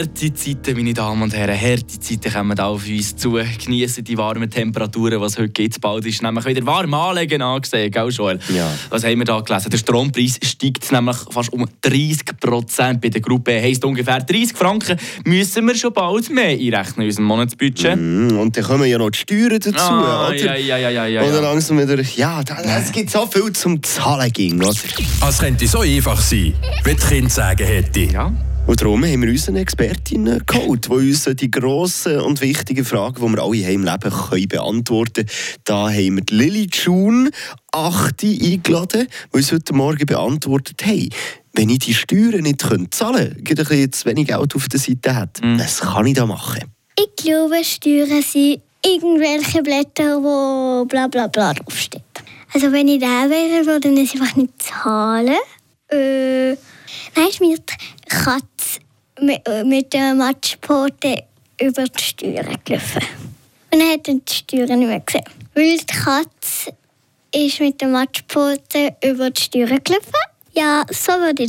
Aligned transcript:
Harte 0.00 0.32
Zeiten, 0.32 0.76
meine 0.78 0.94
Damen 0.94 1.20
und 1.20 1.36
Herren, 1.36 1.60
harte 1.60 2.00
Zeiten 2.00 2.32
kommen 2.32 2.58
auf 2.58 2.86
uns 2.88 3.16
zu. 3.16 3.32
Genießen 3.62 4.02
die 4.02 4.16
warmen 4.16 4.48
Temperaturen, 4.48 5.20
die 5.20 5.26
es 5.26 5.36
heute 5.36 5.50
gibt. 5.50 5.78
Bald 5.78 6.06
ist 6.06 6.22
nämlich 6.22 6.46
wieder 6.46 6.64
warm 6.64 6.94
anlegen 6.94 7.42
angesehen, 7.42 7.90
gell, 7.90 8.08
Joel? 8.08 8.38
Ja. 8.48 8.66
Was 8.88 9.04
haben 9.04 9.18
wir 9.18 9.26
da 9.26 9.38
gelesen? 9.40 9.68
Der 9.68 9.76
Strompreis 9.76 10.38
steigt 10.42 10.90
nämlich 10.90 11.18
fast 11.30 11.52
um 11.52 11.66
30 11.82 12.18
Prozent 12.40 13.02
bei 13.02 13.10
der 13.10 13.20
Gruppe. 13.20 13.60
Heisst 13.60 13.84
ungefähr 13.84 14.20
30 14.20 14.56
Franken 14.56 14.96
müssen 15.26 15.66
wir 15.66 15.74
schon 15.74 15.92
bald 15.92 16.30
mehr 16.30 16.48
einrechnen 16.58 17.02
in 17.02 17.06
unserem 17.08 17.26
Monatsbudget. 17.26 17.96
Mm, 18.00 18.38
Und 18.38 18.56
dann 18.56 18.64
kommen 18.64 18.88
ja 18.88 18.96
noch 18.96 19.10
die 19.10 19.18
Steuern 19.18 19.58
dazu, 19.60 19.74
Ah, 19.76 20.28
oder? 20.28 20.34
ja, 20.34 20.54
ja, 20.56 20.78
ja, 20.78 20.88
ja, 20.88 21.06
ja. 21.08 21.22
Oder 21.24 21.42
langsam 21.42 21.78
wieder, 21.78 22.00
ja, 22.16 22.42
es 22.78 22.90
gibt 22.90 23.10
so 23.10 23.26
viel 23.26 23.52
zum 23.52 23.82
Zahlen 23.82 24.32
ging, 24.32 24.62
oder? 24.62 24.70
Es 25.28 25.38
könnte 25.38 25.68
so 25.68 25.80
einfach 25.80 26.22
sein, 26.22 26.54
wie 26.84 26.94
die 26.94 27.06
Kinder 27.06 27.28
sagen 27.28 27.66
hätte. 27.66 28.00
ja. 28.00 28.32
Und 28.66 28.80
darum 28.80 29.04
haben 29.04 29.22
wir 29.22 29.30
unsere 29.30 29.58
Expertinnen 29.58 30.42
geholt, 30.46 30.86
die 30.86 30.90
uns 30.90 31.24
die 31.24 31.50
grossen 31.50 32.20
und 32.20 32.40
wichtigen 32.40 32.84
Fragen, 32.84 33.26
die 33.26 33.32
wir 33.36 33.42
alle 33.42 33.72
im 33.72 33.84
Leben 33.84 34.10
können 34.10 34.48
beantworten 34.48 35.26
können. 35.26 35.28
Da 35.64 35.88
haben 35.90 36.16
wir 36.16 36.22
die 36.22 36.34
Lily 36.34 36.68
June, 36.72 37.30
8 37.72 38.22
eingeladen, 38.22 39.08
die 39.32 39.36
uns 39.36 39.52
heute 39.52 39.74
Morgen 39.74 40.06
beantwortet 40.06 40.86
haben. 40.86 41.08
Wenn 41.52 41.68
ich 41.68 41.80
die 41.80 41.94
Steuern 41.94 42.42
nicht 42.42 42.60
zahlen 42.60 43.42
könnte, 43.44 43.62
ein 43.62 43.68
bisschen 43.68 43.92
zu 43.92 44.04
wenig 44.06 44.28
Geld 44.28 44.54
auf 44.54 44.68
der 44.68 44.78
Seite 44.78 45.14
hat, 45.16 45.40
was 45.42 45.80
kann 45.80 46.06
ich 46.06 46.14
da 46.14 46.26
machen? 46.26 46.60
Ich 46.96 47.24
glaube, 47.24 47.64
Steuern 47.64 48.22
sind 48.22 48.60
irgendwelche 48.84 49.62
Blätter, 49.62 50.22
wo 50.22 50.84
bla 50.84 51.08
bla 51.08 51.26
bla 51.26 51.54
draufsteht. 51.54 52.02
Also 52.52 52.72
wenn 52.72 52.88
ich 52.88 53.00
da 53.00 53.28
wäre, 53.30 53.66
würde 53.66 53.88
ich 53.90 54.14
es 54.14 54.20
einfach 54.20 54.36
nicht 54.36 54.62
zahlen. 54.62 55.36
Äh, 55.88 56.56
ist 57.16 57.40
mir 57.40 57.56
die 57.56 58.08
Katze 58.08 58.80
mit, 59.20 59.46
äh, 59.46 59.64
mit 59.64 59.92
der 59.92 60.14
Matschpote 60.14 61.24
über 61.60 61.84
die 61.84 62.02
Steuern 62.02 62.56
gelaufen. 62.64 63.02
Und 63.72 63.80
dann 63.80 63.88
hat 63.90 64.08
er 64.08 64.14
die 64.14 64.32
Steuern 64.32 64.78
nicht 64.78 64.88
mehr 64.88 65.00
gesehen. 65.00 65.24
Weil 65.54 65.78
die 65.78 65.86
Katze 65.86 66.74
ist 67.34 67.60
mit 67.60 67.80
der 67.80 67.88
Matschpote 67.88 68.96
über 69.04 69.30
die 69.30 69.40
Steuern 69.40 69.82
gelaufen. 69.84 70.12
Ja, 70.52 70.84
so 70.90 71.12
würde 71.12 71.44
ich 71.44 71.48